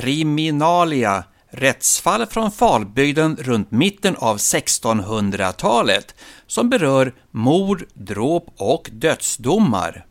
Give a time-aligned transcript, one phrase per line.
[0.00, 6.14] Kriminalia Rättsfall från Falbygden runt mitten av 1600-talet
[6.46, 10.06] som berör mord, dråp och dödsdomar.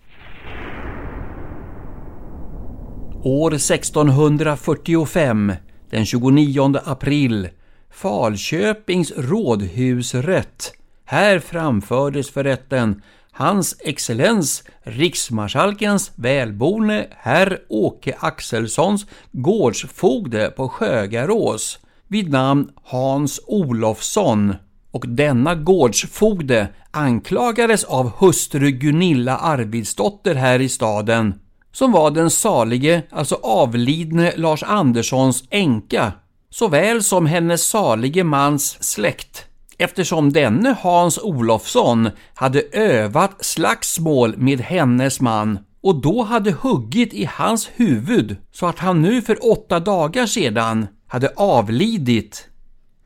[3.23, 5.53] År 1645,
[5.89, 7.49] den 29 april,
[7.91, 10.73] Falköpings rådhusrätt.
[11.05, 13.02] Här framfördes för rätten
[13.39, 24.55] Hans excellens riksmarskalkens välborne herr Åke Axelssons gårdsfogde på Sjögarås vid namn Hans Olofsson.
[24.91, 31.39] Och denna gårdsfogde anklagades av hustru Gunilla Arvidsdotter här i staden
[31.72, 36.11] som var den salige, alltså avlidne Lars Anderssons änka
[36.50, 39.48] såväl som hennes salige mans släkt
[39.80, 47.25] eftersom denne Hans Olofsson hade övat slagsmål med hennes man och då hade huggit i
[47.25, 52.47] hans huvud så att han nu för åtta dagar sedan hade avlidit.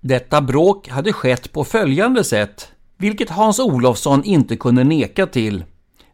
[0.01, 5.63] Detta bråk hade skett på följande sätt, vilket Hans Olofsson inte kunde neka till.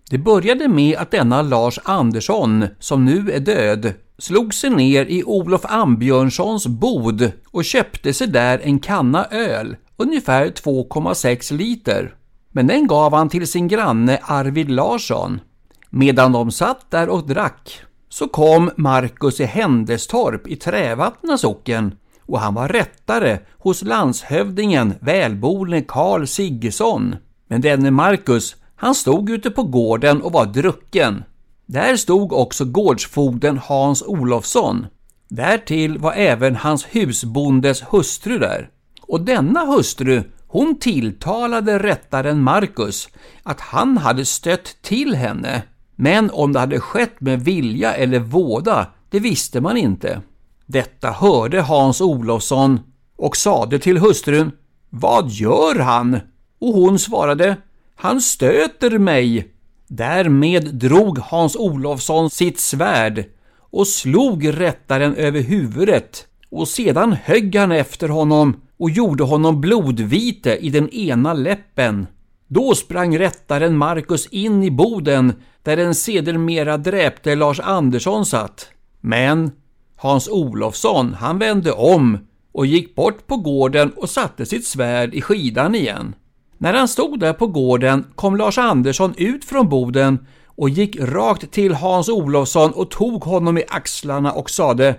[0.09, 5.23] Det började med att denna Lars Andersson, som nu är död, slog sig ner i
[5.23, 12.15] Olof Ambjörnssons bod och köpte sig där en kanna öl ungefär 2,6 liter.
[12.51, 15.41] Men den gav han till sin granne Arvid Larsson.
[15.89, 22.39] Medan de satt där och drack så kom Marcus i Händestorp i Trävattna socken och
[22.39, 27.15] han var rättare hos landshövdingen välborne Karl Siggesson.
[27.47, 31.23] Men denne Marcus, han stod ute på gården och var drucken.
[31.65, 34.85] Där stod också gårdsfogden Hans Olofsson.
[35.29, 38.69] Därtill var även hans husbondes hustru där.
[39.01, 43.09] Och denna hustru, hon tilltalade rättaren Markus
[43.43, 45.63] att han hade stött till henne.
[45.95, 50.21] Men om det hade skett med vilja eller våda, det visste man inte.
[50.65, 52.79] Detta hörde Hans Olofsson
[53.17, 54.51] och sade till hustrun
[54.89, 56.19] Vad gör han?
[56.59, 57.57] Och hon svarade
[58.01, 59.47] han stöter mig.
[59.87, 63.25] Därmed drog Hans Olofsson sitt svärd
[63.59, 70.55] och slog rättaren över huvudet och sedan högg han efter honom och gjorde honom blodvite
[70.55, 72.07] i den ena läppen.
[72.47, 75.33] Då sprang rättaren Markus in i boden
[75.63, 78.67] där den sedermera dräpte Lars Andersson satt.
[79.01, 79.51] Men
[79.95, 82.17] Hans Olofsson, han vände om
[82.51, 86.15] och gick bort på gården och satte sitt svärd i skidan igen.
[86.61, 91.51] När han stod där på gården kom Lars Andersson ut från boden och gick rakt
[91.51, 94.95] till Hans Olofsson och tog honom i axlarna och sade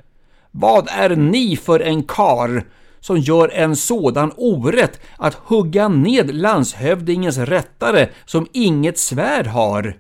[0.50, 2.66] Vad är ni för en kar
[3.00, 9.96] som gör en sådan orätt att hugga ned landshövdingens rättare som inget svärd har?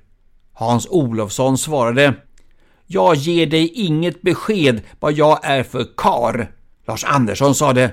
[0.52, 2.14] Hans Olofsson svarade
[2.86, 6.52] Jag ger dig inget besked vad jag är för kar.
[6.86, 7.90] Lars Andersson sade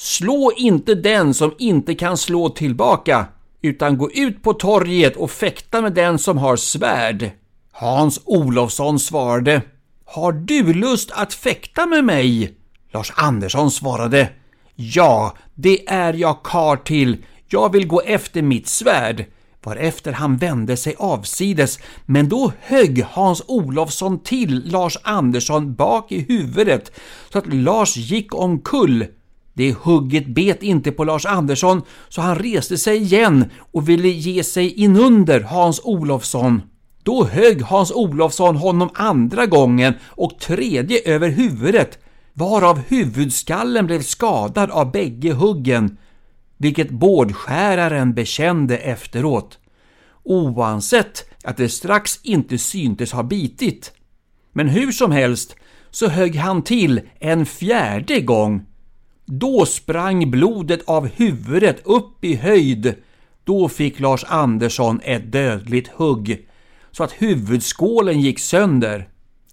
[0.00, 3.26] Slå inte den som inte kan slå tillbaka,
[3.62, 7.30] utan gå ut på torget och fäkta med den som har svärd.
[7.72, 9.62] Hans Olofsson svarade
[10.04, 12.54] Har du lust att fäkta med mig?
[12.92, 14.28] Lars Andersson svarade
[14.74, 17.24] Ja, det är jag kar till.
[17.48, 19.24] Jag vill gå efter mitt svärd.
[19.62, 26.20] Varefter han vände sig avsides, men då högg Hans Olofsson till Lars Andersson bak i
[26.20, 26.92] huvudet
[27.32, 29.06] så att Lars gick omkull.
[29.58, 34.44] Det hugget bet inte på Lars Andersson så han reste sig igen och ville ge
[34.44, 36.62] sig inunder Hans Olofsson.
[37.02, 41.98] Då högg Hans Olofsson honom andra gången och tredje över huvudet
[42.32, 45.96] varav huvudskallen blev skadad av bägge huggen,
[46.56, 49.58] vilket bårdskäraren bekände efteråt,
[50.22, 53.92] oansett att det strax inte syntes ha bitit.
[54.52, 55.56] Men hur som helst
[55.90, 58.67] så högg han till en fjärde gång.
[59.30, 62.94] Då sprang blodet av huvudet upp i höjd.
[63.44, 66.48] Då fick Lars Andersson ett dödligt hugg,
[66.90, 69.08] så att huvudskålen gick sönder.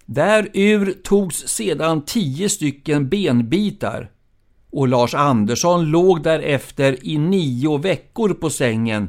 [0.06, 4.10] Därur togs sedan tio stycken benbitar
[4.72, 9.08] och Lars Andersson låg därefter i nio veckor på sängen.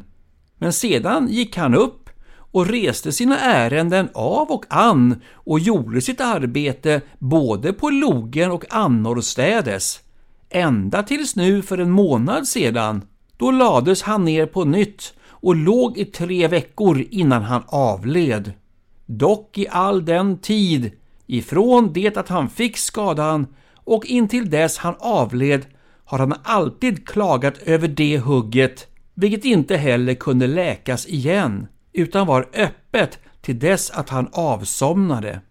[0.58, 2.10] Men sedan gick han upp
[2.52, 8.66] och reste sina ärenden av och an och gjorde sitt arbete både på logen och
[8.70, 10.00] annorstädes.
[10.50, 13.02] Ända tills nu för en månad sedan.
[13.38, 18.52] Då lades han ner på nytt och låg i tre veckor innan han avled.
[19.06, 20.92] Dock i all den tid,
[21.26, 25.66] ifrån det att han fick skadan och intill dess han avled,
[26.06, 32.48] har han alltid klagat över det hugget, vilket inte heller kunde läkas igen, utan var
[32.54, 35.42] öppet till dess att han avsomnade.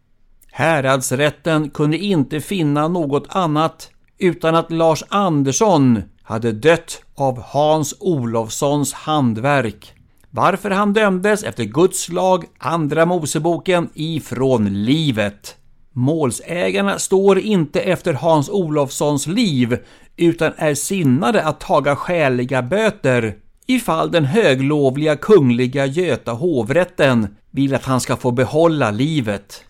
[0.52, 8.92] Häradsrätten kunde inte finna något annat utan att Lars Andersson hade dött av Hans Olofssons
[8.92, 9.92] handverk.
[10.30, 15.56] Varför han dömdes efter Guds lag, Andra Moseboken, ifrån livet.
[15.92, 19.78] Målsägarna står inte efter Hans Olofssons liv
[20.16, 23.34] utan är sinnade att taga skäliga böter
[23.66, 29.64] ifall den höglovliga kungliga Göta hovrätten vill att han ska få behålla livet.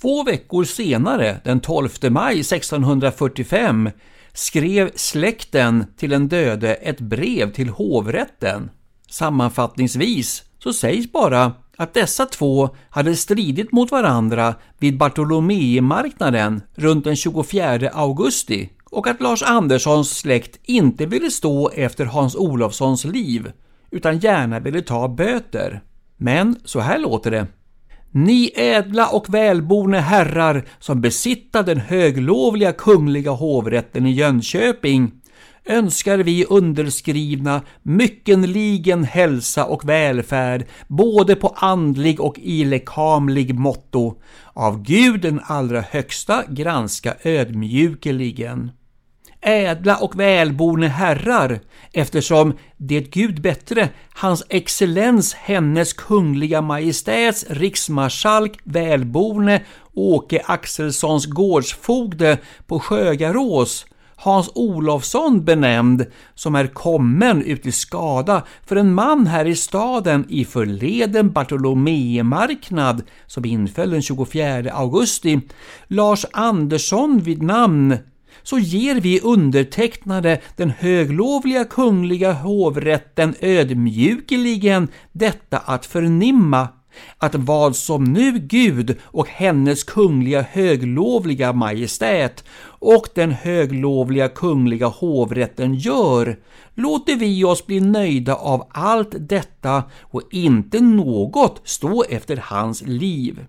[0.00, 3.90] Två veckor senare, den 12 maj 1645,
[4.32, 8.70] skrev släkten till den döde ett brev till hovrätten.
[9.10, 17.16] Sammanfattningsvis så sägs bara att dessa två hade stridit mot varandra vid Bartolomeemarknaden runt den
[17.16, 23.52] 24 augusti och att Lars Anderssons släkt inte ville stå efter Hans Olofssons liv
[23.90, 25.82] utan gärna ville ta böter.
[26.16, 27.46] Men så här låter det.
[28.12, 35.12] Ni ädla och välborne herrar som besitta den höglovliga kungliga hovrätten i Jönköping
[35.64, 44.14] önskar vi underskrivna myckenligen hälsa och välfärd både på andlig och i lekamlig motto
[44.52, 48.70] av Gud den allra högsta granska ödmjukeligen
[49.40, 51.60] ädla och välborne herrar,
[51.92, 59.62] eftersom det Gud bättre, hans excellens hennes kungliga majestäts riksmarskalk välborne
[59.94, 68.76] Åke Axelssons gårdsfogde på Sjögarås, Hans Olofsson benämnd, som är kommen ut i skada för
[68.76, 75.40] en man här i staden i förleden Bartolomemarknad som inföll den 24 augusti,
[75.86, 77.96] Lars Andersson vid namn,
[78.42, 86.68] så ger vi undertecknade den höglovliga kungliga hovrätten ödmjukeligen detta att förnimma
[87.18, 95.74] att vad som nu Gud och hennes kungliga höglovliga majestät och den höglovliga kungliga hovrätten
[95.74, 96.38] gör,
[96.74, 103.46] låter vi oss bli nöjda av allt detta och inte något stå efter hans liv.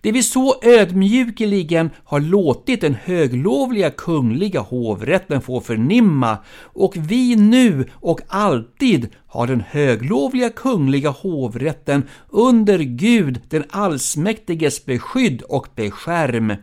[0.00, 7.84] Det vi så ödmjukeligen har låtit den höglovliga kungliga hovrätten få förnimma och vi nu
[7.92, 16.54] och alltid har den höglovliga kungliga hovrätten under Gud den allsmäktiges beskydd och beskärm,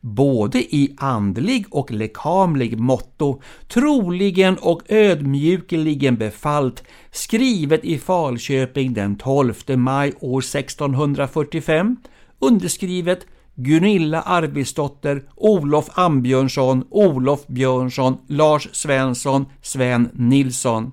[0.00, 9.54] både i andlig och lekamlig motto, troligen och ödmjukeligen befallt, skrivet i Falköping den 12
[9.68, 11.96] maj år 1645,
[12.42, 20.92] Underskrivet Gunilla Arvidsdotter, Olof Ambjörnsson, Olof Björnsson, Lars Svensson, Sven Nilsson.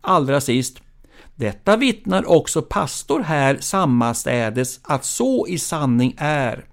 [0.00, 0.80] Allra sist.
[1.34, 6.64] Detta vittnar också pastor här sammastädes att så i sanning är.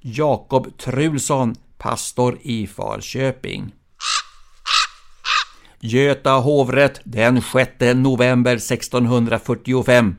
[0.00, 3.72] Jakob Trulsson, pastor i Falköping.
[5.80, 10.16] Göta hovrätt den 6 november 1645.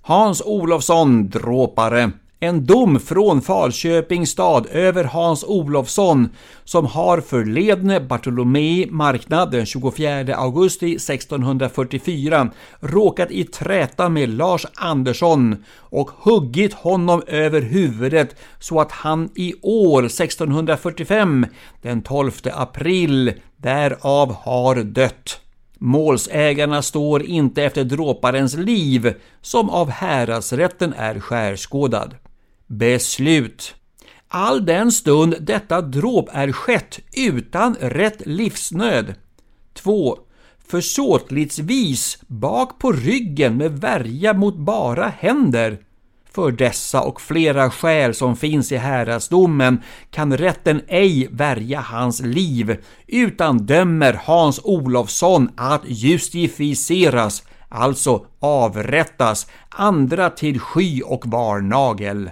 [0.00, 6.28] Hans Olofsson, dråpare, en dom från Falköpings stad över Hans Olofsson
[6.64, 12.50] som har förledne Bartolomei marknad den 24 augusti 1644
[12.80, 19.54] råkat i träta med Lars Andersson och huggit honom över huvudet så att han i
[19.62, 21.46] år 1645
[21.82, 25.40] den 12 april därav har dött.
[25.78, 32.14] Målsägarna står inte efter dråparens liv, som av häradsrätten är skärskådad.
[32.68, 33.74] Beslut
[34.28, 39.14] All den stund detta dråp är skett utan rätt livsnöd.
[39.74, 40.18] 2.
[40.68, 45.78] Försåtlighetsvis bak på ryggen med värja mot bara händer.
[46.32, 52.84] För dessa och flera skäl som finns i häradsdomen kan rätten ej värja hans liv,
[53.06, 62.30] utan dömer Hans Olofsson att justificeras, alltså avrättas, andra till sky och varnagel.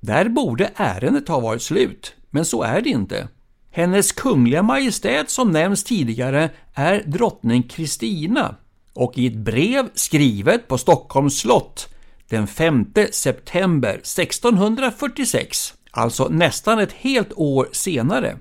[0.00, 3.28] Där borde ärendet ha varit slut, men så är det inte.
[3.70, 8.54] Hennes kungliga majestät som nämns tidigare är drottning Kristina
[8.94, 11.94] och i ett brev skrivet på Stockholms slott
[12.28, 18.38] den 5 september 1646, alltså nästan ett helt år senare.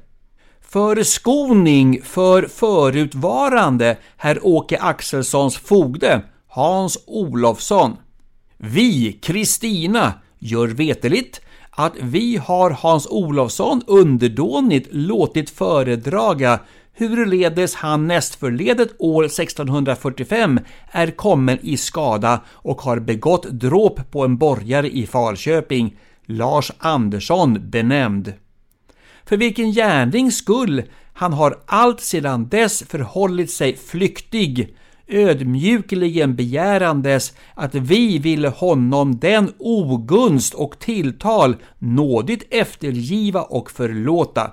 [0.62, 7.98] Förskoning för förutvarande herr Åke Axelssons fogde Hans Olofsson.
[8.58, 11.42] Vi, Kristina, gör veteligt
[11.80, 16.60] att vi har Hans Olofsson underdånigt låtit föredraga
[16.94, 20.60] hurledes han nästförledet år 1645
[20.92, 27.70] är kommen i skada och har begått dråp på en borgare i Falköping, Lars Andersson
[27.70, 28.34] benämnd.
[29.26, 34.76] För vilken gärning skull han har allt sedan dess förhållit sig flyktig,
[35.08, 44.52] ödmjukligen begärandes att vi ville honom den ogunst och tilltal nådigt eftergiva och förlåta.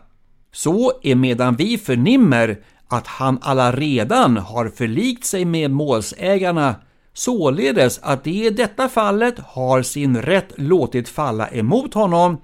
[0.53, 2.59] Så emedan vi förnimmer
[2.89, 6.75] att han allaredan har förlikt sig med målsägarna,
[7.13, 12.41] således att de i detta fallet har sin rätt låtit falla emot honom,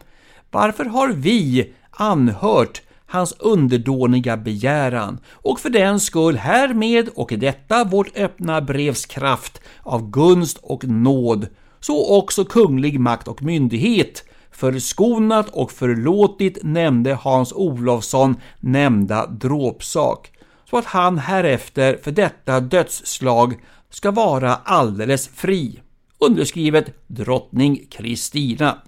[0.50, 7.84] varför har vi anhört hans underdåniga begäran och för den skull härmed och i detta
[7.84, 11.46] vårt öppna brevs kraft av gunst och nåd,
[11.80, 20.32] så också kunglig makt och myndighet förskonat och förlåtit nämnde Hans Olofsson nämnda dråpsak,
[20.70, 23.54] så att han härefter för detta dödsslag
[23.90, 25.80] ska vara alldeles fri.
[26.18, 28.78] Underskrivet Drottning Kristina.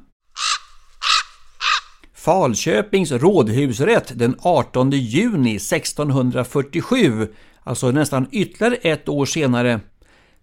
[2.25, 7.29] Falköpings rådhusrätt den 18 juni 1647,
[7.65, 9.81] alltså nästan ytterligare ett år senare.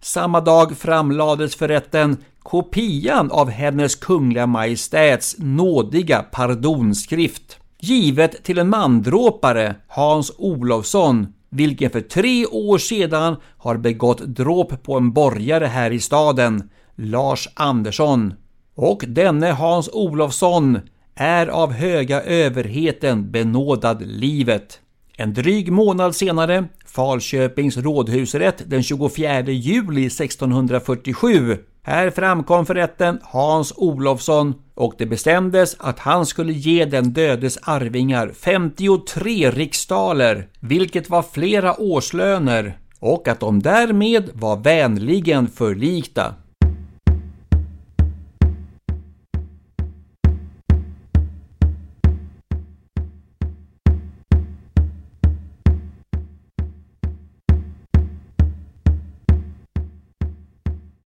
[0.00, 8.68] Samma dag framlades för rätten kopian av Hennes Kungliga Majestäts nådiga pardonskrift, givet till en
[8.68, 15.90] mandråpare, Hans Olofsson, vilken för tre år sedan har begått dråp på en borgare här
[15.90, 18.34] i staden, Lars Andersson.
[18.74, 20.78] Och denne Hans Olofsson
[21.20, 24.80] är av höga överheten benådad livet.
[25.16, 33.72] En dryg månad senare, Falköpings rådhusrätt den 24 juli 1647, här framkom för rätten Hans
[33.76, 41.22] Olofsson och det bestämdes att han skulle ge den dödes arvingar 53 riksdaler, vilket var
[41.22, 46.34] flera årslöner, och att de därmed var vänligen förlikta.